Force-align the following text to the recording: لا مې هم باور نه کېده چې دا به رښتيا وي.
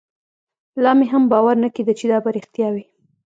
لا 0.83 0.91
مې 0.97 1.05
هم 1.13 1.23
باور 1.31 1.55
نه 1.63 1.69
کېده 1.75 1.93
چې 1.99 2.05
دا 2.11 2.17
به 2.23 2.29
رښتيا 2.37 2.67
وي. 2.73 2.85